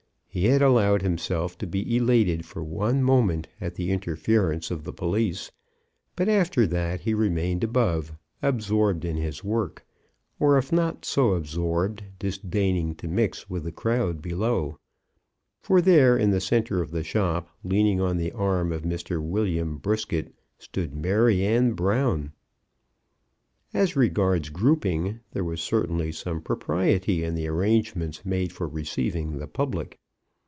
[0.33, 4.93] He had allowed himself to be elated for one moment at the interference of the
[4.93, 5.51] police,
[6.15, 9.85] but after that he remained above, absorbed in his work;
[10.39, 14.77] or if not so absorbed, disdaining to mix with the crowd below.
[15.61, 19.21] For there, in the centre of the shop, leaning on the arm of Mr.
[19.21, 22.31] William Brisket, stood Maryanne Brown.
[23.73, 29.47] As regards grouping, there was certainly some propriety in the arrangements made for receiving the
[29.47, 29.97] public.